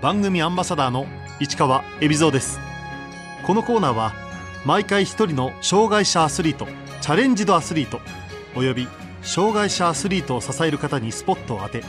[0.00, 1.06] 番組アンバサダーの
[1.40, 2.58] 市川恵比蔵です。
[3.46, 4.14] このコーナーは
[4.64, 6.66] 毎回一人の障害者アスリート
[7.02, 8.00] チャレンジドアスリート
[8.56, 8.88] および
[9.20, 11.82] 障害者アスリートを支える方にスポットを当て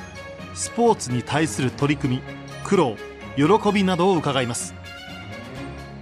[0.54, 2.22] スポーツに対する取り組み
[2.66, 2.98] 苦労
[3.38, 4.76] 喜びなどを伺います。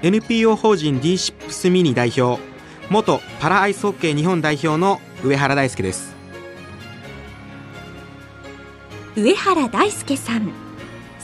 [0.01, 2.41] NPO 法人 d シップスミニ代表
[2.89, 6.15] 元パラアイスホッケー日本代表の上原大輔です。
[9.15, 10.68] 上原大輔さん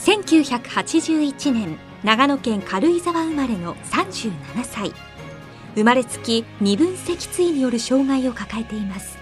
[0.06, 4.32] 1981年長野県軽井沢生まれの37
[4.62, 4.92] 歳。
[5.74, 9.18] 生まれつき二分脊椎による障害を抱えています。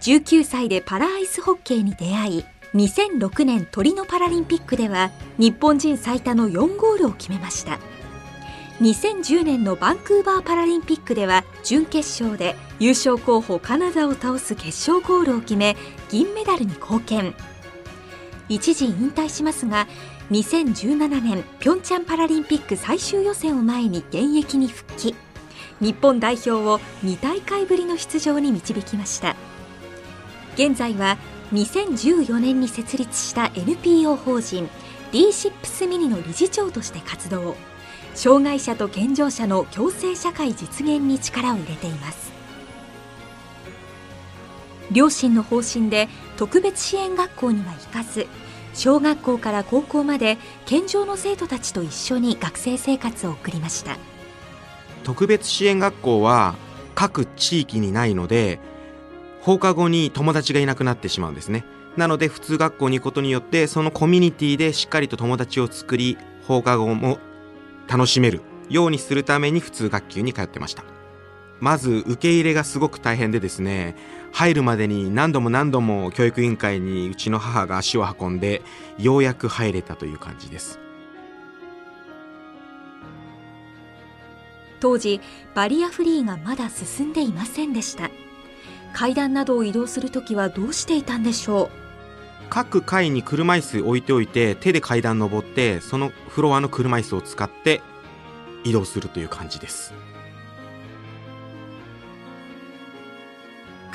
[0.00, 2.44] 19歳でパラアイスホッケーに出会い
[2.74, 7.78] 2006年トリノパラリンピックでは日本人最多の4ゴールを決めました。
[8.80, 15.76] 2010年のバンクーバーパラリンピックでは準決勝で優勝候補カナダを倒す決勝ゴールを決め
[16.10, 17.32] 銀メダルに貢献。
[18.48, 19.86] 一時引退しますが
[20.30, 25.14] 2017年ピョンチャンパラリンピック最終予選を前に現役に復帰。
[25.80, 29.36] 日本代表を2大会ぶりの出場に導きました。
[30.54, 31.18] 現在は
[31.52, 34.68] 2014年に設立した NPO 法人
[35.12, 37.56] d シップスミニの理事長として活動。
[38.14, 42.32] 障害者と健常者の共生社会実現に力を入れています。
[44.90, 46.08] 両親の方針で
[46.38, 48.28] 特別支援学校には行かず
[48.72, 53.96] 小学校から高校まで健常の生徒たちと一緒に学生生活を送りました。
[55.02, 56.54] 特別支援学校は
[56.94, 58.60] 各地域にないので
[59.40, 61.64] 放課後に友達がいなくなってしまうんですね。
[61.96, 66.16] なので普通学校に行くことによってそのコミュニティでしっかりと友達を作り
[66.46, 67.18] 放課後も
[67.88, 70.84] 楽しめるようにするために普通学級に通ってました。
[71.60, 73.96] まず受け入れがすごく大変でですね
[74.32, 78.62] 入るまでに何度も何度も教育委員会にうちの母が足を運んで
[78.98, 80.78] ようやく入れたという感じです。
[84.80, 85.20] 当時
[85.54, 88.10] バリアフリーがまだ進んでいませんでした。
[88.92, 91.70] 階段などを移動するときはどうしていたんでしょう？
[92.48, 97.82] 各階に車椅子置いておいて手で階段登ってそのフロアの車椅子を使って
[98.64, 99.92] 移動するという感じです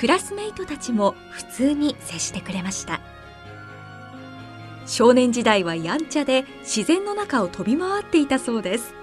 [0.03, 2.99] クラスメイトたちも普通に接してくれました。
[4.85, 8.93] 少年時代はやんちゃで自然の中を飛び回っていたそうです。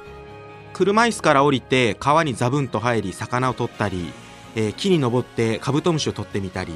[0.75, 4.12] 車椅子から降りて川にザブンと入り魚を取ったり、
[4.55, 6.75] えー、木に登ってカブトムシを取ってみたり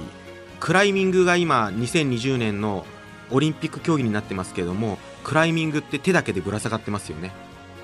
[0.58, 2.86] クライミングが今2020年の
[3.30, 7.32] オリンピック競技になってますけれどもクライミングって手だけでぶら下がってますよね。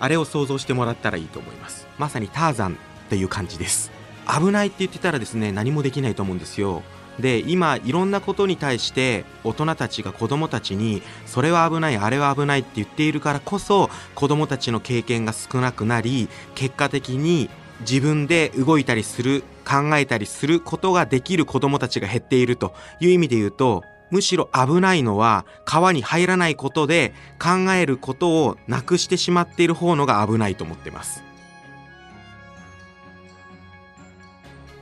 [0.00, 1.86] あれを想像してもらったらいいと思います。
[1.98, 2.76] まさにターザンっ
[3.10, 3.99] ていう感じです。
[4.38, 6.82] 危ないって言ってたらですね何もできないと思うんですよ。
[7.18, 31.29] で今いろんなことに対して大人たちが子どもたちにそれは危ないあれは危ないって言っているからこそ子どもたちの経験が少なくなり結果的に自分で動いたりする考えたりすることができる子どもたちが減っているという意味で言うとむしろ危ないのは川に入らないことで考えることをなくしてしまっている方のが危ないと思ってます。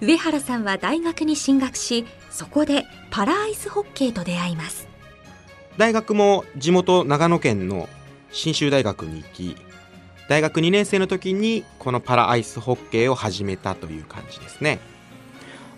[0.00, 4.86] 上原さんは大学に進学しそこでパラアイスホッケーと出会います。
[5.76, 7.88] 大学も地元長野県の
[8.30, 9.56] 信州大学に行き
[10.28, 14.78] 大学2年生の時にこのパラアイスホッケーを始めたという感じですね。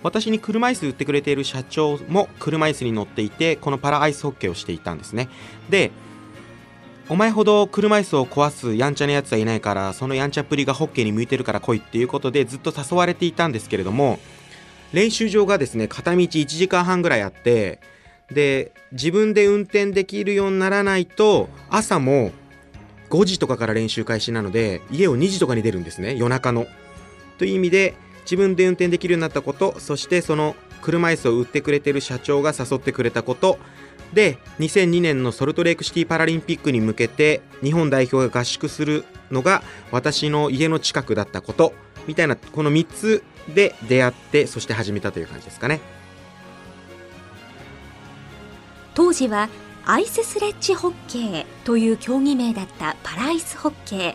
[0.02, 5.28] 私に車椅子売ってくれている社長も車椅子に乗っていてこのパラアイスホッケーをしていたんですね。
[5.68, 5.92] で
[7.10, 14.20] お前ほど車椅子を壊すやんちゃなやつはいないからそのやんちゃっぷりがホッケーに向いてるから来いっていうことでずっと誘われていたんですけれども
[14.92, 17.80] 練習場がですね片道1時間半ぐらいあって
[18.32, 22.30] で自分で運転できるようにならないと朝も
[23.08, 26.68] 5時とかから練習開始なので家を2時とかに出るんですね夜中の。
[27.38, 33.58] という意味で自分で運転できるようになったことそしてその車椅子を売ってくれてる社長が誘ってくれたこと
[34.12, 39.62] で2002年のソルトレイクシティパラリンピックに向けて日本代表が合宿するのが
[39.92, 41.72] 私の家の近くだったこと
[42.06, 43.22] みたいなこの3つ
[43.54, 45.80] で出会ってそして始めたという感じですかね。
[48.94, 49.48] 当時は
[49.86, 54.14] アイススレッジホッケーという競技名だったパラアイスホッケー。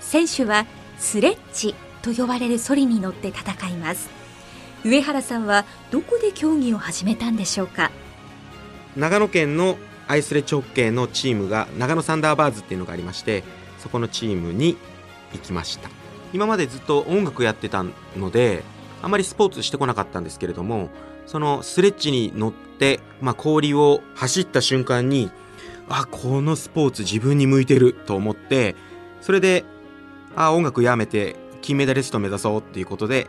[0.00, 0.66] 選手は
[0.98, 4.10] スレッジと呼ばれるソリに乗って戦います。
[4.84, 7.90] 上原さんはどこで競技を始めたんでしょうか？
[8.96, 9.78] 長野県の
[10.08, 13.44] アイスレッジホッケーのチームが長野サンダーバーズっていうのがありまして
[13.78, 14.76] そこのチームに
[15.32, 15.90] 行きました。
[16.32, 17.84] 今までずっと音楽やってた
[18.16, 18.62] ので
[19.02, 20.90] あまりスポーツしてこなかったんですけれども
[21.26, 25.30] そのスレッジに乗って、まあ、氷を走った瞬間に
[25.88, 28.76] あこのスポーツ自分に向いてると思って
[29.20, 29.64] それで
[30.36, 33.28] あ音楽やめて金メダリスト目指そうっていうことで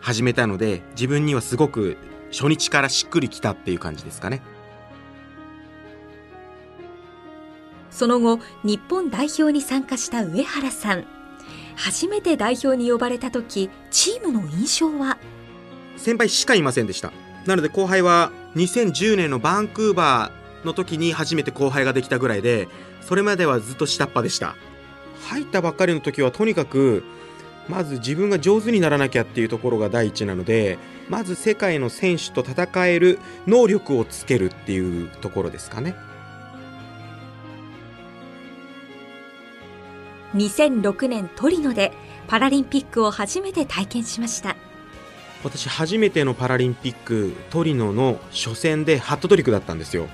[0.00, 1.96] 始めたので自分にはすごく
[2.30, 4.42] 初日からしっくりきたっていう感じですかね。
[7.98, 11.04] その後日本代表に参加した上原さん。
[11.74, 15.18] 初めて代表に呼ばれた時チームの印象は？
[15.96, 17.10] 先輩しかいませんでした。
[17.44, 22.68] なので後輩は2010年のバンクーバーの時に初めて後輩ができたぐらいで
[23.00, 24.54] それまではずっと下っ端でした。
[25.28, 27.02] 入ったばっかりの時はとにかく
[27.68, 30.78] まず自分が上手にならなきゃっていうところが第一なので
[31.08, 33.18] まず世界の選手と戦える
[33.48, 35.96] 能力をつけるっていうところですかね。
[40.34, 41.92] 2006年トリノで
[42.26, 44.56] パラリンピックを初めて体験しました。
[45.44, 50.08] 私初めてのパラリンピックトリノの初戦でハットトリックだったんですよ。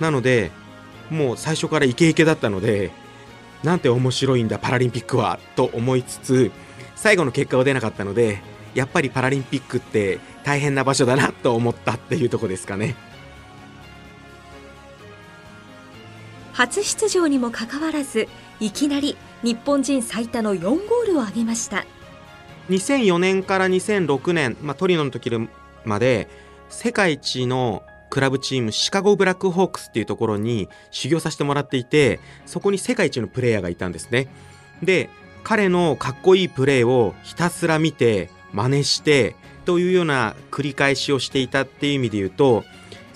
[0.00, 0.50] なので
[1.10, 2.90] もう最初からイケイケだったので
[3.62, 6.52] なんて面白いんだパラリンピックはと思いつつ
[6.96, 8.42] 最後の結果は出なかったので
[8.74, 12.96] やっぱりパラリンピックって大変な場所だなと思ったっていうとこですかね。
[16.52, 18.28] 初出場にもかかわらず
[18.60, 21.84] いきなり日本人最多の4ゴールを挙げました。
[22.70, 25.30] 2004年から2006年、まあ、トリノの時
[25.84, 26.28] まで
[26.70, 34.28] 世界一のクラブチームシカゴブラックホークスっていうところに修行させてもらっていてそこに世界一のプレイヤーがいたんですね。
[34.82, 35.10] で
[35.42, 42.64] 彼のかっこいいプレーをひたすら見て真似してというような繰り返しをしていたっていう意味で言うと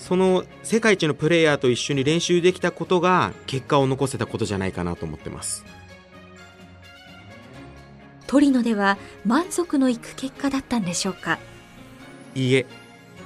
[0.09, 5.63] その世界一のプレイヤーと一緒に練習できたことが結果を残せたことじゃないかなと思ってます。
[8.25, 11.37] トリノでは満足のいく結果だったんでしょうか？
[12.33, 12.65] いいえ。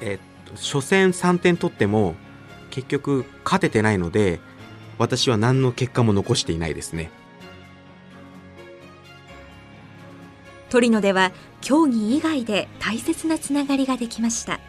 [0.02, 2.16] えっと初戦3点取っても
[2.70, 4.42] 結局勝ててないので
[4.98, 7.12] 私は何の結果も残していないですね。
[10.70, 11.32] トリノでは
[11.62, 14.60] 競技以外で大切なつながりができました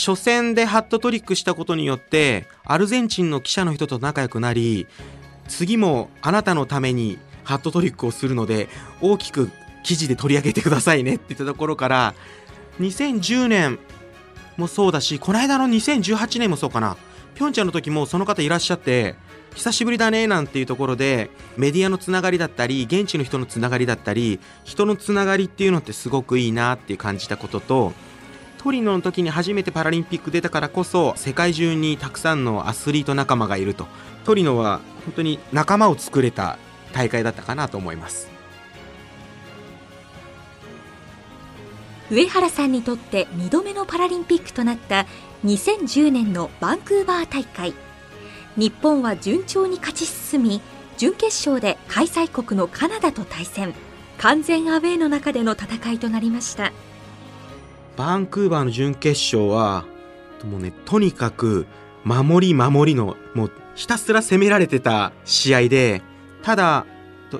[0.00, 4.86] 初戦でハットトリックしたことによってアルゼンチンの記者の人と仲良くなり
[5.46, 8.68] 次もあなたのためにハットトリックをするので
[9.02, 9.50] 大きく
[9.84, 12.14] 記事で取り上げてくださいねって言ったところから
[12.80, 13.78] 2010年
[14.56, 16.96] もそうだしこの間の2018年もそうかな。
[17.34, 19.14] ピョンチャンの時もその方いらっしゃって
[19.54, 27.92] 久しぶりだねなんていうところでメディアのつながりだったり現地の人のつながりだったり人のつながりっていうのってすごくいいなって感じたことと
[28.62, 33.86] トリノの時に初めてパラリンピック出たからこそ世界中にたくさんのアスリート仲間がいると。
[34.26, 36.58] トリノは本当に仲間を作れた
[36.92, 38.28] 大会だったかなと思います。
[42.10, 45.06] 上原さんにとって2度目のパラリンピックとなった
[45.46, 47.72] 2010年のバンクーバー大会。
[48.58, 50.60] 日本は順調に勝ち進み
[50.98, 53.72] 準決勝で開催国のカナダと対戦。
[54.18, 56.74] 完全アウェーの中での戦いとなりました。
[58.00, 59.84] バンクーバーの準決勝は
[60.42, 61.66] もうねとにかく
[62.02, 66.00] 守り守りのもうひたすら攻められてた試合で
[66.42, 66.86] ただ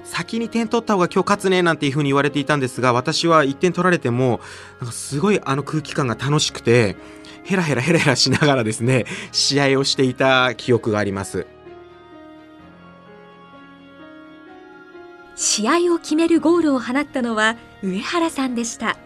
[0.05, 4.41] 先に点取った方が今日勝つねなんていう風に言われていたんですが私は1点取られても
[4.81, 6.95] なんかすごいあの空気感が楽しくて
[7.43, 11.47] ヘラヘラヘラヘラしながらですね試合をしていた記憶があります。
[15.37, 18.99] 試合を決めるゴールを放ったのは上原さんでした。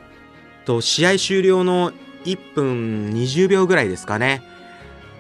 [0.65, 1.93] と試合終了の
[2.25, 4.43] 1分20秒ぐらいですかね。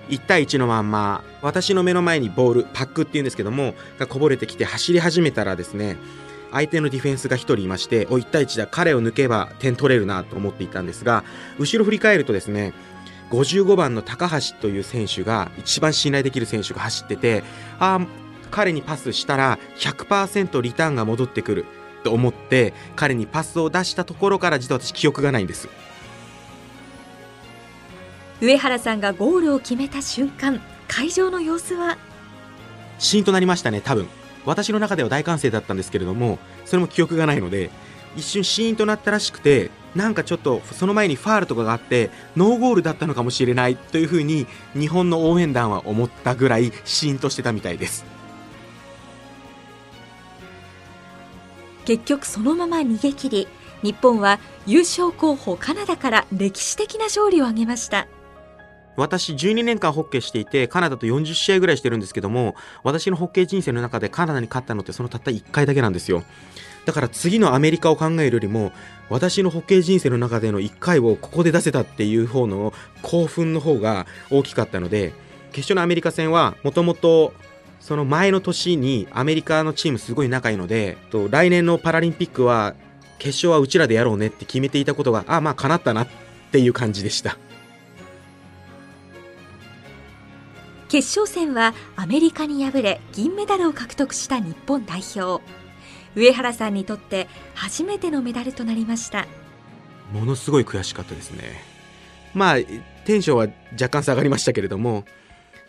[0.08, 5.96] 1対1のまんま私の目の前にボールパックっていうんですけどもがこぼれてきて走り始めたらですね
[6.52, 11.24] 相手のディフェンスが1人いましてお1対1だ彼を抜けば点取れるなと思っていたんですが
[11.58, 12.74] 後ろ振り返るとですね
[13.30, 17.42] 55番の高橋という選手が一番信頼できる選手が走ってて
[17.78, 18.06] ああ
[18.50, 21.64] 彼にパスしたら100%リターンが戻ってくる。
[22.04, 25.68] と思って彼にパスを出したところから実は私記憶がないんです。
[28.40, 31.96] 上原さんがゴールを決めた瞬間会場の様子は？
[32.98, 34.06] シーンとなりましたね多分。
[34.44, 37.70] 私の中では大歓声だったんですけれどもそれも記憶がないので
[38.14, 48.04] 一瞬シーンとなったらしくてなんかちょっとその前にファールとかがあってノーゴールだったのかもしれないというふうに日本の応援団は思ったぐらいシーンとしてたみたいです
[51.84, 53.48] 結局そのまま逃げ切り
[53.82, 58.08] 日本は優勝候補カナダから歴史的な勝利を挙げました。
[58.96, 66.22] 私12年間ホッケーしていてカナダと40試合ぐらいしてるんですけども私のホッケー人生の中でカナダに勝ったのってそのたった1回だけなんですよ。
[66.84, 68.72] だから次のアメリカを考えるよりも
[69.08, 72.72] 私のホッケー人生の中での1回をここで出せたっていう方の
[73.02, 75.12] 興奮の方が大きかったので
[75.52, 77.32] 決勝のアメリカ戦はもともと
[77.84, 82.74] その前の年にアメリカのチームすごい仲いいのでと来年のパラリンピックは
[83.18, 86.08] 決勝はうちらでやろうねって決めていたことがあまあ叶ったなっ
[86.50, 87.36] ていう感じでした。
[90.88, 95.44] 決勝戦はアメリカに敗れ銀メダルを獲得した日本代表。
[96.16, 99.26] 上原さんにとって初めてのメダルとなりました。
[100.10, 101.62] ものすごい悔しかったですね。
[102.32, 102.56] まあ
[103.04, 105.04] テンションは若干下がりましたけれども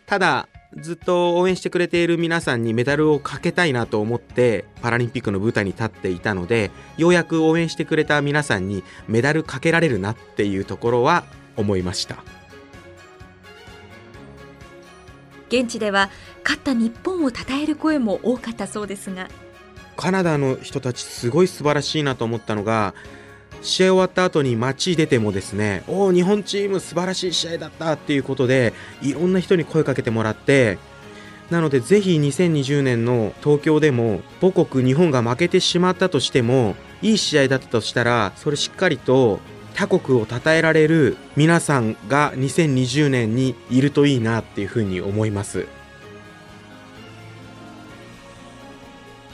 [0.06, 11.24] ただずっと応援してくれている皆さんにメダルをかけたいなと思ってパラリンピックの舞台に立っていたのでようやく応援してくれた皆さんにメダルかけられるなっていうところは
[11.56, 12.24] 思いました。
[15.48, 16.10] 現地では
[16.44, 19.30] 勝った日本を称える声も多かったそうですが。
[19.96, 22.94] カナダの人たちすごい素晴らしいなと思ったのが
[23.62, 30.78] 試合終わった後に街出てもですねおお日本チーム素晴らしい試合だったっていうことでいろんな人に声かけてもらって
[31.50, 39.40] なのでぜひ2020年の東京でも母国日本が負けてしまったとしてもいい試合だったとしたらそれしっかりと
[39.76, 45.68] 他国を称えられる皆さんが2020年にいるといいなっていうふうに思います。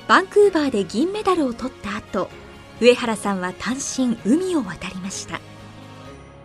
[0.07, 2.29] バンクーバーで銀メダルを取った後
[2.81, 5.39] 上原さんは単身海を渡りました。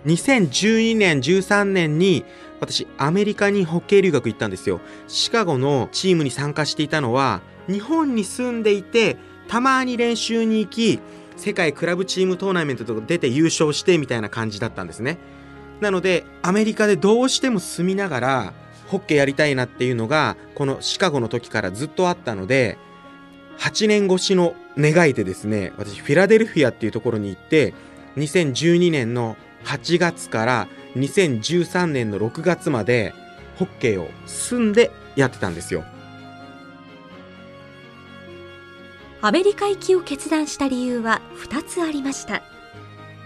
[0.04, 2.24] 2012年13年に
[2.60, 4.80] 私アメリカにホッケー留学行ったんですよ。
[5.08, 9.16] シカゴのチームに参加していたのは日本に住んでいて
[9.48, 11.00] たまに練習に行き
[11.38, 15.16] 世界クラブチームトーナメントとか出て優勝してみたいな感じだったんですね。
[15.80, 18.52] なのでアメリカでどうしても住みながら
[18.88, 22.76] ホッケーやりたいなっていうのがこのシカゴの時からずっとあったので
[23.58, 27.74] 8年越しの願いでですね私フィラデルフィアっていうところに行って
[28.16, 33.14] 2012年の8月から2013年の6月まで
[33.56, 35.84] ホッケーを住んでやってたんですよ。
[39.22, 42.42] アメリカ行きを決断した理由は2つありました。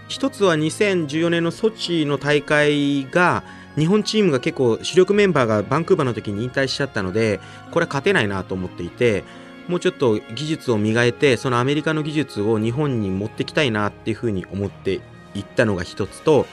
[0.07, 3.43] 一つは2014年のソチの大会が
[3.77, 7.39] 日本チームが結構主力メンバーがバンクーバーの時に引退しちゃったので
[7.71, 9.23] これは勝てないなと思っていて
[9.71, 14.99] もうちょっと技術を磨いてそのアメリカの技術を日本に持ってきたいなっていうふうに思って
[15.33, 16.45] いったのが一つと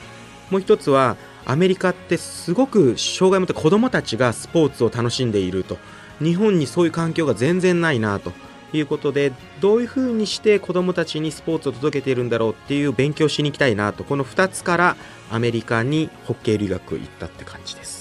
[0.52, 5.78] もう一つはアメリカってすごく障害を持った子どもたちがスポーツを楽しんでいると。
[6.22, 8.32] 日本にそういう環境が全然ないなと。
[8.74, 14.04] いうことでどういうふうにして子どもたちにスポーツを届けているんだろうっていう勉強しに行きたいなと。
[14.04, 14.96] この2つから
[15.30, 17.97] アメリカにホッケー留学行ったって感じです。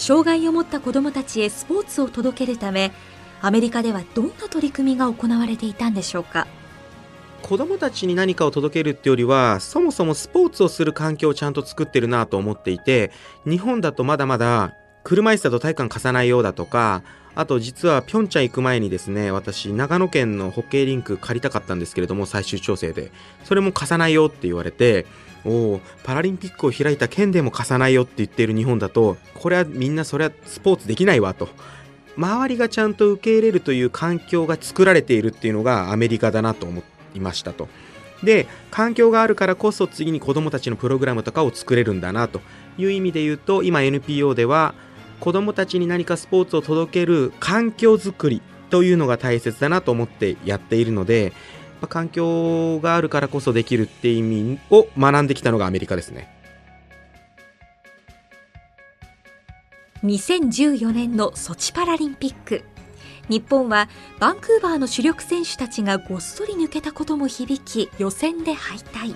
[0.00, 2.90] 障害を持った子どもたちへスポーツを届けるため
[3.42, 6.46] アメリカではどんな取り組みが行われていたんでしょうか？
[7.42, 13.12] 子供たちに何かを届けるってよりはそもそもスポーツをする環境をちゃんと作ってるなと思っていて
[13.44, 17.02] 日本だとまだまだ車椅子だと体育館貸さないようだとか
[17.34, 23.12] あと実はピョンチャン行く前にですね私長野県のホッケーリンク借りたかったんですけれども最終調整で。
[23.44, 25.06] それも貸さないよって言われて
[25.44, 31.48] おパラリンピックを開いた県でも貸さないよって言ってる日本だとこれはみんなそれはスポーツできないわと
[32.16, 36.82] 周りがちゃんと受け入れるという環境が作られているっていうのがアメリカだなと思
[37.14, 37.68] いましたと。
[38.22, 42.42] で環境があるからこそ次に子どもたちのプログラムとかを作れるんだなと
[42.76, 44.74] いう意味で言うと今 NPO では
[45.20, 51.32] 子どもたちに何かスポーツを届ける環境づくりというのが大切だなと思ってやっているので
[51.86, 56.28] 環境があるからこそできるって意味を学んできたのがアメリカですね。
[60.04, 62.64] 2014年のソチパラリンピック。
[63.28, 69.14] 日本はバンクーバーの主力選手たちがごっそり抜けたことも響き予選で敗退。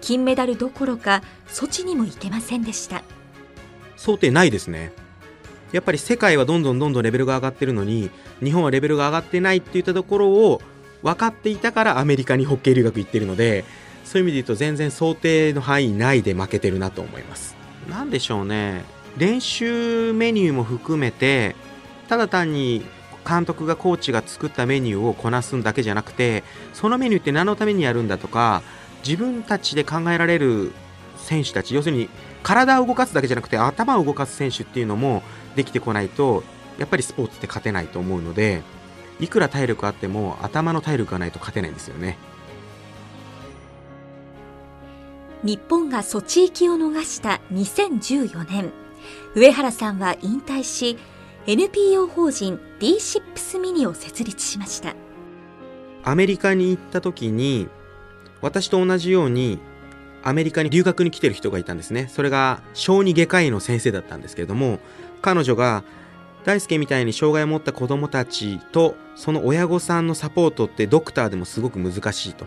[0.00, 3.02] 金メダルどころかソチにも行けませんでした。
[3.96, 4.92] 想定ないですね。
[5.70, 8.10] やっぱり世界はどんどんどんどんレベルが上がってるのに
[8.42, 10.60] 日本はレベルが上がってないっていったところを
[11.02, 13.64] 分かっていたからアメリカにホッケー留学行ってるので
[14.04, 17.56] そういう意味で言うと全然想定の範囲内で負けてるなと思います。
[17.88, 18.84] 何でしょうね。
[19.16, 21.54] 練習メニューも含めて
[22.08, 22.84] ただ単に
[23.26, 26.42] 監督がコーチが作ったメニューをこなすんだけじゃなくて
[26.72, 28.62] そのメニューって何のためにやるんだとか
[29.06, 30.72] 自分たちで考えられる
[31.16, 32.08] 選手たち要するに
[32.42, 35.22] 体を動かすだけじゃなくて頭を動かす選手っていうのも
[35.54, 36.42] できてこないと
[36.78, 38.62] やっぱりスポーツって勝てないと思うので
[39.22, 42.18] いくら体力あっても頭の体力がないと勝てないんですよね。
[45.44, 48.72] 日本がソチ行きを逃した2014年
[49.34, 50.98] 上原さんは引退し
[51.46, 54.94] NPO 法人 D シップスミニを設立しました。
[56.04, 57.68] アメリカに行った時に
[58.40, 59.60] 私と同じように
[60.24, 62.08] アメリカに留学に来てる人がいたんですね。
[62.10, 64.80] それが小児外科医の先生だったんですけれども
[65.20, 65.84] 彼女が
[66.44, 72.46] 大輔みたいに障害を持った子どもたちとその親御さんのサポートってドクターでもすごく難しいと。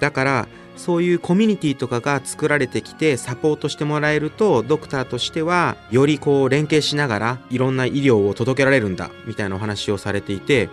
[0.00, 10.68] だからそういうコミュニティとかが作られてきてサポートしてもらえるとドクターとしてはよりこう連携しながらいろんな医療を届けられるんだみたいなお話をされていて。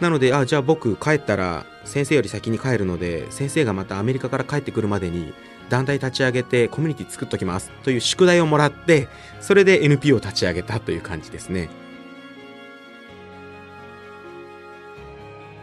[0.00, 5.34] なのであじゃあ僕帰ったら先生より先に帰るので先生がまたアメリカから帰ってくるまでに
[5.70, 9.08] 団体立ち上げてコミュニティ作っときますという宿題をもらって
[9.40, 11.70] それで NPO を立ち上げたという感じですね。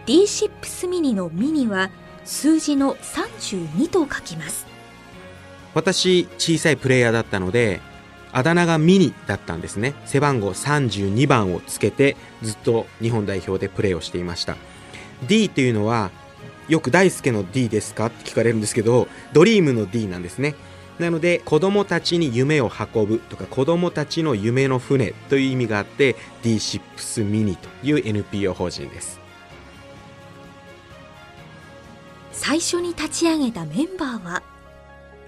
[0.07, 1.91] D6 ミニのミニは
[2.23, 4.65] 数字の32と書きます。
[5.73, 7.81] 私小さいプレイヤーだったので
[8.31, 9.93] あだ名がミニだったんですね。
[10.05, 14.55] 背番号32番をつけてずっと日本代表でプレーをしていました。
[15.27, 16.11] D というのは
[16.67, 18.07] よく大輔の D ですか？
[18.07, 20.55] って聞かれるんですけどドリームの D なんですね。
[20.99, 29.19] なので子供たちに夢を運ぶとか子供たちの夢の船という意味があって D6 ミニという NPO 法人です。
[32.31, 34.43] 最初に立ち上げたメンバーは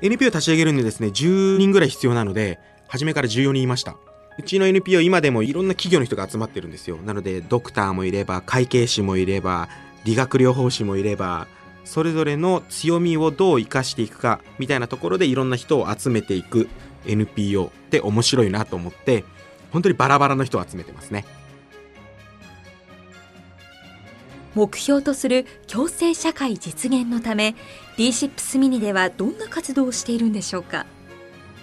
[0.02, 3.96] ？NPO 立ち上げるんでですね10人ぐらい必要なので初めから14人いました。
[4.38, 6.98] うちの NPO 今でもいろんな企業の人が集まってるんですよ。
[6.98, 9.70] なのでドクターもいれば会計士もいれば
[10.06, 11.48] 理学療法士もいれば
[11.86, 16.70] それぞれの強みをどう生かしていくかみたいなところでいろんな人を集めていく
[17.06, 19.24] NPO って面白いなと思って
[19.72, 21.26] 本当にバラバラの人を集めてますね。
[24.56, 27.56] 目標とする共生社会実現のため
[27.98, 30.86] D6 ミニではどんな活動をしているんでしょうか？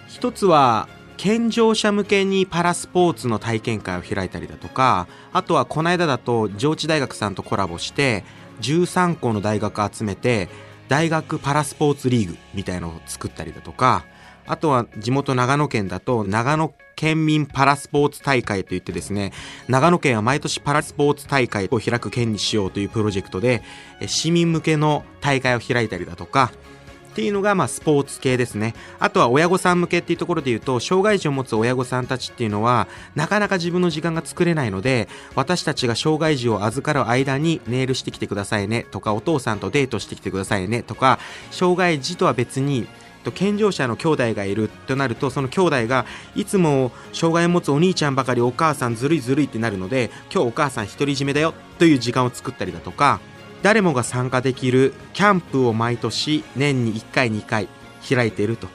[0.09, 8.25] 一つは健常者向けにパラスポーツの体験会を開いたりだとかあとはこの間だと上智大学さんとコラボして
[8.61, 10.49] 13校の大学集めて
[10.89, 14.05] 大学パラスポーツリーグみたいのを作ったりだとか
[14.47, 19.33] あとは地元長野県だと長野県民パラスポーツ大会といってですね
[19.69, 23.63] 長野県は毎年パラスポーツ大会を開く県にしようというプロジェクトで
[24.07, 26.53] 市民向けの大会を開いたりだとか
[27.17, 28.75] っていうのがまあスポーツ系ですね。
[28.99, 41.19] あとは親御さん向けっていうところで言うと障害児を持つ親御さんたちっていうのはなかなか自分の時間が作れないので私たちが障害児を預かる間にメールしてきてくださいねとかお父さんとデートしてきてくださいねとか
[41.51, 42.87] 障害児とは別に
[43.33, 53.21] 健常者の兄弟がいるとなるとその兄弟がいつも障害を持つお兄ちゃんばかりお母さんずるいずるいってなるので今日お母さん独り占めだよという時間を作ったりだとか
[53.67, 57.67] 誰もが参加できるキャンプを毎年年に1回2回
[58.09, 58.69] 開いていると。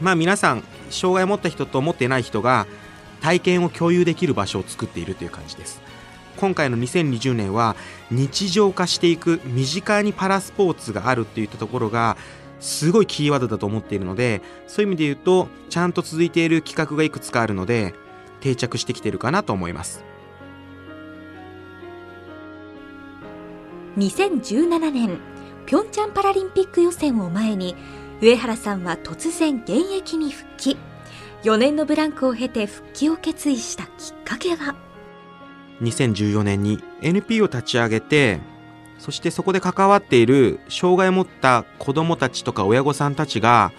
[0.00, 2.68] まあ皆さん障害を持った人と持ってない人が
[3.20, 5.82] 体験を共有できる場所を作っているという感じです。
[6.36, 7.74] 今回の2020年は
[8.12, 12.16] 日常化していく身近にパラスポーツがあるっていったところが
[12.60, 17.92] すごいキーワードだと思っているのでそういう意味で言うとちゃんと続いている企画がいくつかあるので
[18.38, 20.11] 定着してきてるかなと思います。
[23.96, 25.18] 2017年
[25.66, 27.76] ピョンチャンパラリンピック予選を前に
[28.20, 30.76] 上原さんは突然現役に復帰。
[31.42, 34.76] 4年のブランクを経て復帰を決意したきっかけは
[35.80, 38.38] ？2014年に NP を立ち上げて
[38.98, 43.72] そしてそこで関わっている障害を持った子どもたちとか親御さんたちが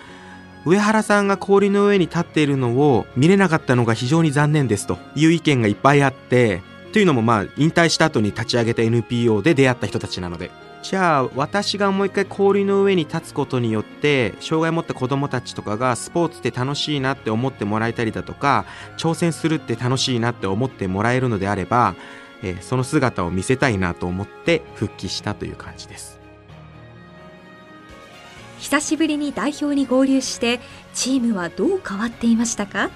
[0.65, 6.61] 上原さんが氷の上に立っているのを見れなかったのが非常に残念ですという意見がいっぱいあって
[6.93, 10.51] というのもまあ引退した後に立ち上げた NPO で出会った人たちなので。
[10.83, 18.65] じゃあ私がもう一回氷の上に立つことによって障害を持った子どもたちとかがスポーツって楽しいなって思ってもらえたりだとか
[18.97, 21.95] 挑戦するって楽しいなって思ってもらえるのであれば、
[22.41, 26.19] えー、その姿を見せたいなと思って復帰したという感じです。
[28.59, 30.59] 久しぶりに代表に合流して
[30.93, 32.89] チームはどう変わっていましたか？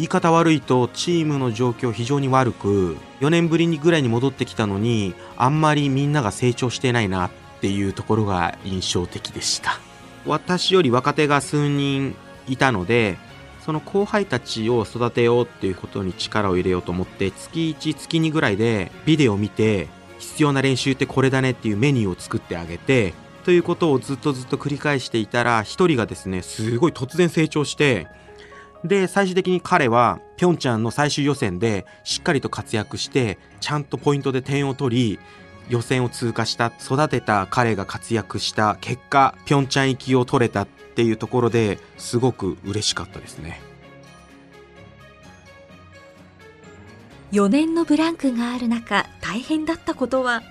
[0.00, 9.78] 言い方悪いとチームの状況非常に悪く4年ぶりにぐらいに戻ってきたのにあんまりみんなが成長してないなっていうところが印象的でした。
[10.24, 12.14] 私より若手が数人
[12.48, 13.18] いたので
[13.66, 23.12] その後輩たちを育てようっていうことに力を入れようと思って月1月2ぐらいでビデオを見て必要な練習ってこれだねっていうメニューを作ってあげて
[23.44, 28.06] ということをずっとずっと繰り返していたら一人がですねすごい突然成長して
[28.84, 35.18] で、最終的に彼は、ピョンチャンの最終予選でしっかりと活躍して、ちゃんとポイントで点を取り、
[35.68, 43.60] 予選を通過した、育てた彼が活躍した結果、ピョンチャン行きを取れたっていうところですごく嬉しかったですね。
[47.32, 50.42] 4年のブランクがある中、大変だったことは？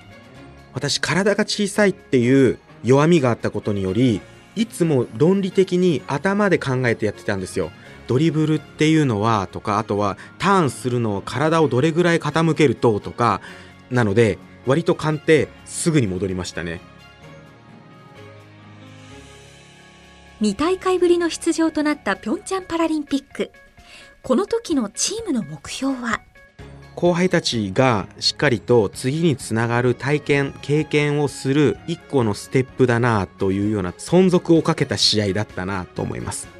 [0.73, 4.21] 私、体が小さいっていう弱みがあったことにより、
[4.55, 7.71] いつも論理的に頭で考えてやってたんですよ
[8.09, 13.39] ドリブルっていうのはとかあとはターンするのを体をどれぐらい傾けるととか
[13.91, 16.81] なので割と勘ってすぐに戻りましたね。
[20.41, 23.51] 2大会ぶりの出場となったピョンチャンパラリンピック。
[24.23, 26.21] この時のチームの目標は？
[26.95, 36.58] 後輩たちがしっかりと次につながる体験経験をする一個のステップだなというような存続をかけた試合だったなと思います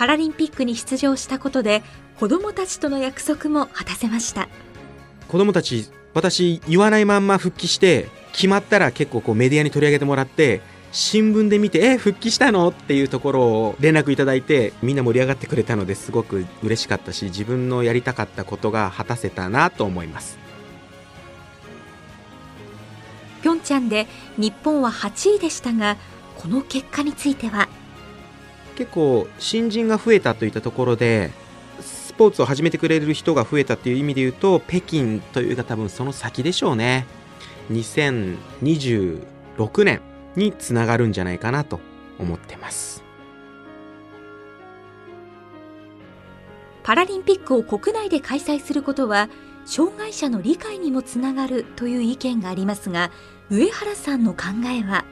[0.00, 1.82] パラリンピックに出場したことで
[2.18, 4.48] 子どもたちとの約束も果たせました。
[5.28, 20.38] 子どもたち私言わないまんま復帰して決まったら結構こうメディアに取り上げてもらって新聞で見て「え復帰したの?」っていうところを連絡いただいてみんな盛り上がってくれたのですごく嬉しかったし自分のやりたかったことが果たせたなと思います。
[23.42, 24.06] ピョンチャンで
[24.38, 25.98] 日本は8位でしたが
[26.38, 27.68] この結果については？
[28.80, 31.32] 結構新人が増えたといったところで
[31.82, 37.06] スポーツを始めてくれる人が増えたっていう意味で言うと北京というか多分その先でしょうね。
[37.70, 40.00] 2026年
[40.34, 41.78] につながるんじゃないかなと
[42.18, 43.04] 思ってます。
[46.82, 49.28] パラリンピックを国内で開催することは
[49.66, 53.10] 障害者の理解にもつながるという意見がありますが
[53.50, 55.04] 上原さんの考えは？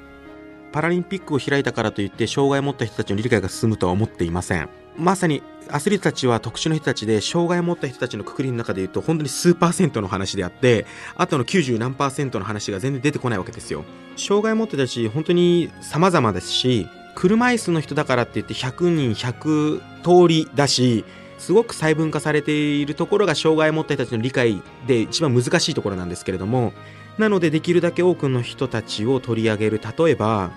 [0.72, 4.68] パラリンピックを開いたからといって障害を持った人たちの理解が進むとは思っていません。
[4.96, 13.84] まさにアスリートたちは特殊な人たちで障害を持った人たちのくくりの中で言うと本当に数パーセントの話であってあとの90何パーセントの話が全然出てこないわけですよ。
[14.16, 21.04] 障害を持ってたち本当に様々ですし車椅子の人だからって言って100人100通りだし
[21.38, 26.72] すごく細分化されているところが障害を持った人たちの理解で一番難しいところなんですけれども
[27.18, 29.80] なのでできるだけ多くの人たちを取り上げる。
[29.98, 30.50] 例えば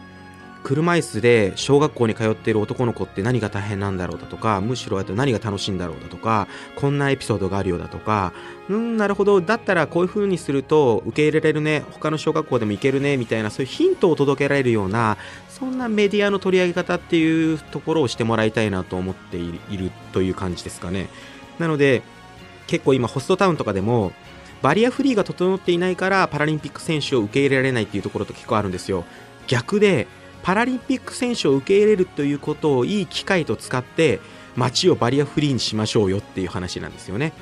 [0.64, 8.34] 車椅子で小学校に通っている男の子って何が大変なんだろうだとかむしろあと何が楽しいんだろうだとかこんなエピソードがあるようだとか。
[8.70, 9.42] うんなるほど。
[9.42, 15.18] だったらこういう風にすると受け入れられるね他の小学校でも行けるねみたいなそういうヒントを届けられるような
[15.50, 21.10] そんなメディアの取り上げ方っていうところをしてもらいたいなと思っているという感じですかね。
[21.58, 22.04] なので
[22.68, 24.14] 結構今ホストタウンとかでも
[24.62, 29.06] バリアフリーが整っていないからパラリンピック選手を受け入れられないっていうところと結構あるんですよ。
[29.48, 30.08] 逆で
[30.44, 34.20] パラリンピック選手を受け入れるということをいい機会と使って
[34.56, 37.34] 街をバリアフリーにしましょうよっていう話なんですよね。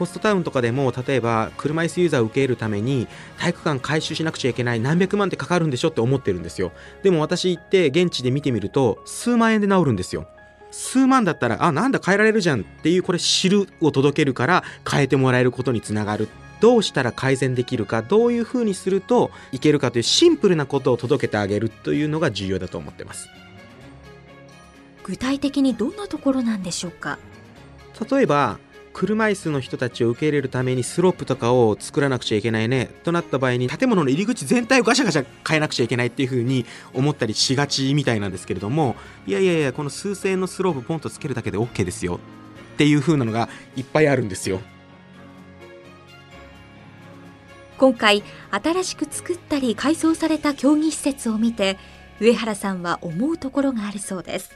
[0.00, 3.06] ホストタウンとかでも例えば車椅子ユーザーを受け入れるために
[3.38, 6.72] 体育館改修しなくちゃいけない何百万ってかかるんでしょって思ってるんですよ。
[7.02, 10.26] でも私行って現地で見てみると数万円で治るんですよ。
[10.70, 16.28] 数万だったらあなんだ変えられるじゃんっていうこれ知るを届けるから変えてもらえることにつながる。
[16.60, 23.28] どうしたら改善できるかどういうふうにするといけるかというシンプルなことを届けてあげるというのが重要だと思ってます。
[25.02, 27.18] 具体的にどんなところなんでしょうか？
[28.10, 28.58] 例えば
[28.92, 38.96] 車椅子の人たちを受け入れるためにスロープとかを作らなくちゃいけないねとなった場合に建物の入り口全体をガシャガシャ変えなくちゃいけないっていう風に思ったりしがちみたいなんですけれども
[39.26, 42.18] いやいやいやこの数千円のスロープポンとつけるだけで OK ですよ
[42.74, 44.60] っていう風なのがいっぱいあるんですよ
[47.80, 51.78] 今回新しく作ったり改装された競技施設を見て
[52.20, 54.54] 上原さんは思うところがあるそうです。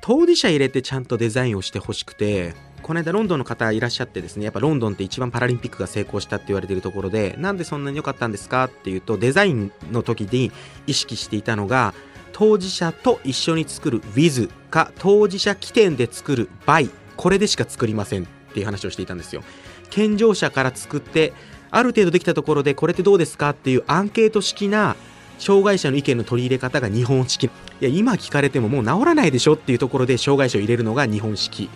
[0.00, 10.50] 当事者入れてちゃんとデザインをしてほしくてこの間ロンドンの方いらっしゃってですねやっぱロンドンって一番パラリンピックが成功したって言われてるところでなんでそんなに良かったんですかっていうとデザインの時に
[10.86, 11.92] 意識していたのが
[12.32, 19.42] 当事者と一緒に作る with か当事者起点で作る by これでしか作りませんっていう話をしていたんですよ。
[19.90, 21.32] 健常者から作って
[21.76, 24.96] ある程度できたところでこれってどうですかっていうアンケート式な
[25.38, 27.44] 障害者の意見の取り入れ方が日本式。
[27.44, 31.68] いや今聞かれてももう治らないでしょっていうところで障害者を入れるのが日本式。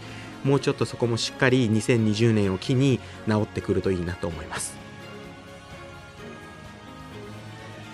[0.43, 4.75] もうちょっとそこもしっかり2020年を機に治ってくるといいなと思います。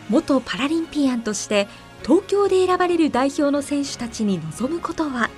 [0.09, 1.67] 元パラリンピアンとして
[2.05, 5.29] 東京で選ばれる代表の選手たちに望むことは？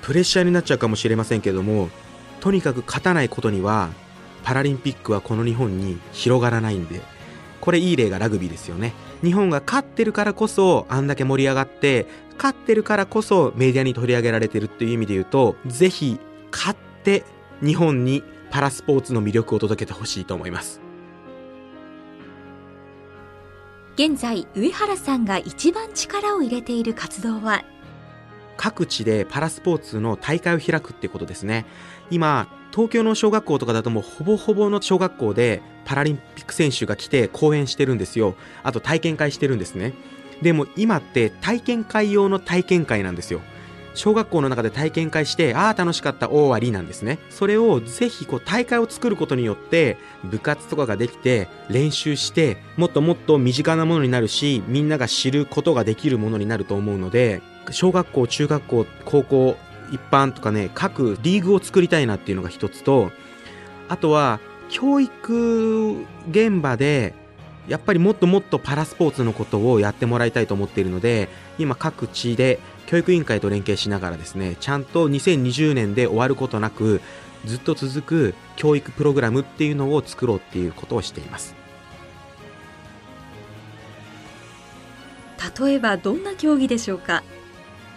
[0.00, 1.88] プレッシャーになっちゃうかもしれませんけども
[2.40, 3.90] とにかく勝たないことには
[4.42, 7.00] パラリンピックはこの日本に広がらないんで
[7.60, 8.92] これいい例がラグビーですよね。
[9.22, 16.18] 日本が勝ってるからこそあんだけ盛り上がって勝ってるからこそメディアに取り上げられてるっていう意味で言うとぜひ
[16.50, 17.24] 勝って
[17.64, 20.80] 日本にパラスポーツの魅力を届けてほしいと思います。
[23.94, 27.62] 現在上原さんが一番力を入れている活動は？
[28.56, 31.64] 各地でパラスポーツの大会を開くってことですね。
[32.10, 38.34] 今東京の小学校とかだともうほぼほぼの小学校でパラリンピック選手が来て講演してるんですよ。
[38.62, 39.92] あと体験会してるんですね。
[40.40, 43.40] でも今って体験会用の体験会なんですよ。
[43.94, 47.18] 小学校の中で体験会してああ楽しかった終わりなんですね。
[47.28, 59.56] それをぜひこう大会を作ることによって部活とかができて練習してもっともっと身近なものになるしみんなが知ることができるものになると思うので小学校中学校高校
[59.92, 63.12] 一般とかね各リーグを作りたいなっていうのが一つと
[63.88, 67.14] あとは教育現場で
[67.68, 71.28] やっぱりもっともっとパラスポーツのことをやってもらいたいと思っているので
[71.58, 77.00] 今各地で教育委員会と連携しながらですねちゃんと2020年で終わることなく
[77.44, 81.54] ずっと続く教育プログラムっていうのを作ろうっていうことをしています。
[85.60, 87.22] 例えばどんな競技でしょうか？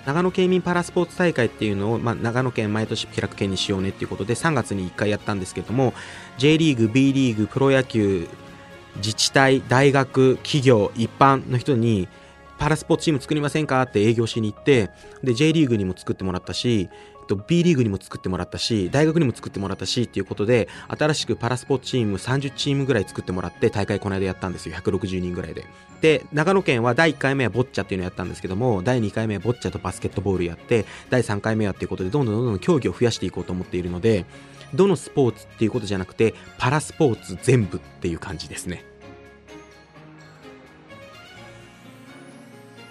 [0.06, 5.94] 長野県民パラスポーツ大会っていうのを、まあ、長野県毎年開く県にしようねっていうことで3月に1回やったんですけども
[6.38, 8.28] J リーグ B リーグプロ野球
[8.98, 12.08] 自治体大学企業一般の人に
[12.58, 13.82] パラスポーツチーム作りませんか？
[13.82, 14.90] って営業しに行って
[15.24, 16.90] で J リーグにも作ってもらったし
[17.26, 24.76] と B リーグにも作ってもらったし大学にも作ってもらったしっていうことで新しくパラスポーツチーム30チームぐらい作ってもらって大会この間やったんですよ。
[24.76, 25.66] 160人ぐらいで。
[26.02, 34.26] で長野県は第1回目はボッチャっていうのをやったんですけども第2回目はボッチャとバスケットボールやって第3回目はっていうことでどんどんどんどん競技を増やしていこうと思っているので
[34.74, 38.86] どのスポーツっていうことじゃなくてパラスポーツ全部っていう感じですね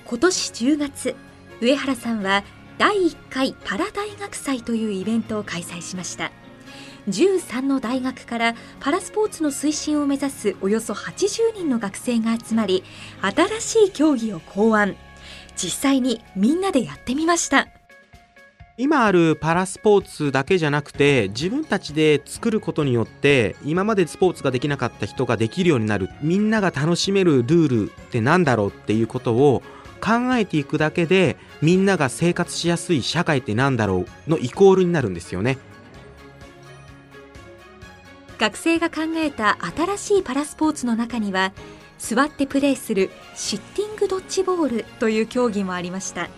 [0.06, 1.14] 今年10月
[1.60, 2.44] 上原さんは
[2.76, 6.32] 第1回パラ大学祭というイベントを開催しました。
[7.08, 12.82] 13の大学からパラスポーツの推進を目指すおよそ80人の学生が集まり
[13.20, 14.96] 新しい競技を考案。
[15.56, 17.68] 実際にみんなでやってみました。
[18.76, 26.08] 今あるパラスポーツだけじゃなくて自分たちで作ることによって今までスポーツができなかった人ができるようになる。
[26.22, 29.62] みんなが楽しめるルールって何だろうっていうことを
[30.04, 35.56] 考えていくだけでみんなが生活しやすい社会ってなんだろうのイコールになるんですよね。
[38.36, 41.52] 学生が考えた新しいパラスポーツの中には
[41.98, 46.28] 座ってプレーするシッティングドッジボールという競技もありました。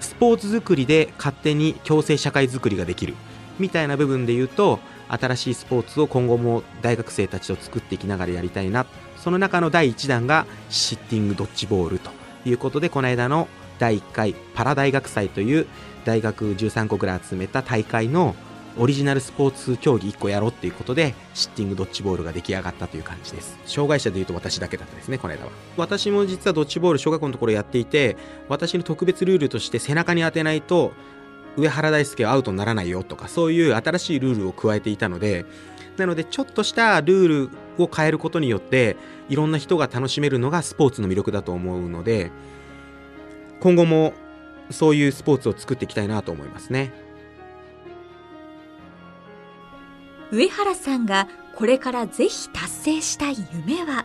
[0.00, 3.14] スポーツ作りで勝手に共生社会づくりができる
[3.58, 8.86] みたいな部分で言うと新しいスポーツを今後も大学生たちと作っていきながらやりたいな。
[9.16, 12.07] その中の第1弾がシッティングドッジボールと
[12.48, 15.66] いうことでこの間の第1回パラ大学祭という
[16.04, 18.34] 大学13個ぐらい集めた大会の
[18.80, 23.58] オリジナルスポーツ競技1個やろうっていうことでシッティングドッジボールが出来上がったという感じです。
[23.66, 25.50] 障害者でいうと私だけだったですねこの間は。
[25.76, 28.16] 私も実はドッジボール小学校のところやっていて
[28.48, 30.92] 私の特別ルールとして背中に当てないと
[31.56, 35.44] 上原大輔はアウトにならないよとかそういう新しいルールを加えていたので
[35.98, 38.96] なのでちょっとしたルールを変えることによって
[39.28, 42.30] いろんな人が楽しめるのがスポーツの魅力だと思うので
[43.60, 44.12] 今後も
[44.70, 46.92] そういうスポーツを作っていきたいなと思いますね。
[50.30, 54.04] 上原さんがこれからぜひ達成したい夢は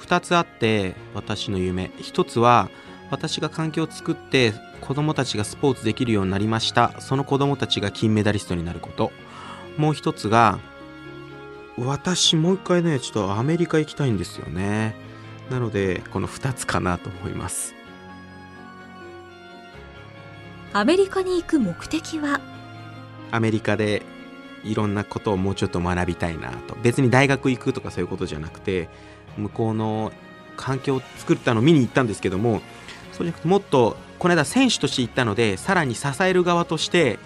[0.00, 1.90] ？2つあって私の夢。
[1.98, 2.70] 1つは
[3.10, 6.98] 私が環境を作って子供たちがスポーツできるようになりました。
[7.00, 9.12] その子供たちが金メダリストになること
[9.76, 10.58] もう一つが
[11.78, 14.94] 私もう一回ねちょっとアメリカ行きたいんですよね。
[15.50, 17.74] なのでこの2つかなと思います。
[20.72, 22.40] アメリカに行く目的は？
[23.30, 24.02] アメリカで
[24.64, 26.76] いろんなことをもうちょっと学びたいなと。
[26.82, 28.88] 別に大学行くとかそういうことじゃなくて
[29.36, 30.12] 向こうの
[30.56, 32.62] 環境を作ったのを見に行ったんですけども
[33.12, 37.18] そうじゃなくてもっとこの間選手として行ったのでさらに支える側として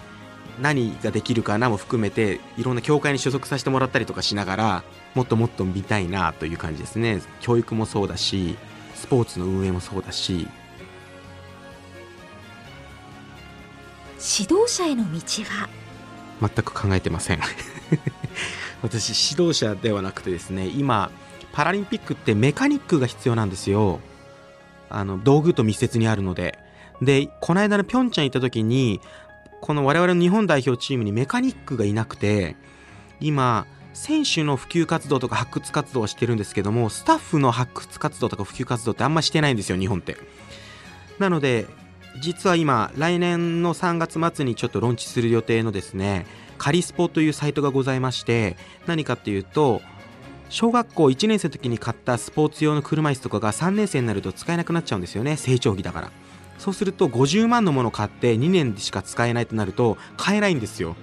[0.61, 4.83] 何ができるかなも含めていろんな教会に所属させてもらったりとかしながら
[5.15, 7.21] もっともっと見たいなという感じですね。
[7.39, 8.57] 教育もそうだし
[8.95, 10.47] スポーツの運営もそうだし。
[14.39, 15.67] 指導者への道は？
[16.39, 17.39] 全く考えてません。
[18.83, 21.11] 私指導者ではなくてですね今
[21.51, 23.99] パラリンピックってメカニックが必要なんですよ。
[24.89, 26.59] あの道具と密接にあるので。
[27.01, 29.01] でこの間のピョンチャン行った時に
[29.61, 32.57] この我々の日本代表チームにメカニックがいなくて
[33.19, 40.17] 今選手の普及活動とか発掘活動はしてるんですけどもスタッフの発掘活動とか普及活動ってあんましてないんですよ日本って。
[41.19, 41.67] なので
[42.19, 46.25] 実は今来年の3月末にちょっとローンチする予定のですね
[46.57, 49.81] カリスポというサイトがございまして何かっていうと
[50.49, 56.11] 小学校1年生の時に買ったスポーツ用の車椅子とかが3年生になると使えなくなっちゃうんですよね成長期だから。
[56.61, 60.95] そうすると50万のもの買って2年しか使えないとなると買えないんですよ。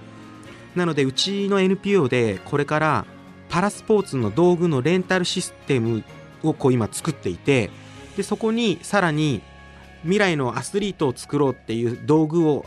[0.73, 3.05] なのでうちの NPO でこれから
[3.49, 6.05] パラスポーツの道具のレンタルシステム
[6.43, 7.71] をこう今作っていて
[8.15, 9.41] でそこにさらに
[10.03, 12.65] 未来のアスリートを作ろうっていう道具を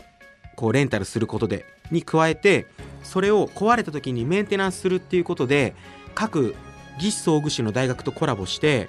[0.55, 2.67] こうレンタルすることでに加えて
[3.01, 5.73] それを壊れた時にメンテナンスするっていうことで
[6.13, 6.53] 各
[6.99, 8.87] 技師装具士の大学とコラボして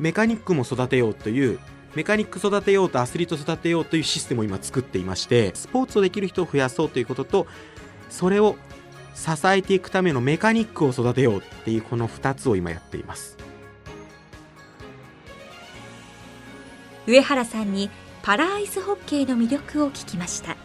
[0.00, 1.60] メカニックも育てようという
[1.94, 7.46] メカニック育てようとアスリート育てようというシステムを今作っていましてスポーツをできる人を増やそうということと
[8.10, 8.56] それを
[9.14, 13.36] 支えていくためのメカニックを育てようっていうこの2つを今やっています。
[17.06, 17.90] 上原さんに
[18.22, 20.56] パラアイスホッケーの魅力を聞きました。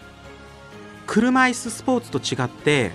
[1.07, 2.91] 車椅子スポーツと違って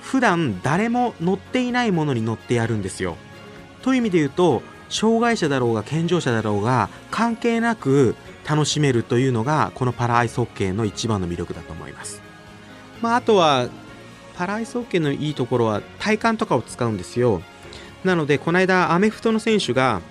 [0.00, 3.16] 普段誰も乗っていないものに乗ってやるんですよ。
[3.82, 8.14] という意味で言うと障害者だろうが健常者だろうが関係なく
[8.48, 12.20] 楽しめるというのがこのパラアイスホッケーの一番の魅力だと思います。
[13.00, 13.68] まあ、あとは
[14.36, 17.42] パラアイスホッケーのいいところは体幹とかを使うんですよ。
[18.04, 20.02] なのでこの間アメフトの選手が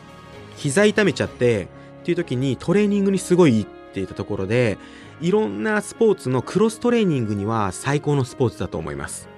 [0.56, 1.68] 膝痛めちゃって
[2.02, 4.78] っていう時にトレーニングにすごいいいって言ったところで
[5.20, 9.30] いろんなスポーツのクロストレーニングには最高のスポーツだと思います。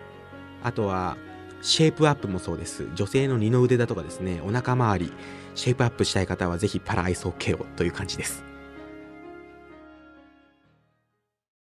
[0.64, 1.18] あとは
[1.64, 2.88] シェイプアップもそうです。
[2.94, 4.42] 女性の二の腕だとかですね。
[4.46, 5.14] お腹周り。
[5.56, 8.53] シェイプアップしたい方はぜひパラアイスオッケーをという感じです。